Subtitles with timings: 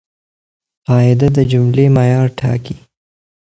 [0.87, 2.75] قاعده د جملې معیار ټاکي.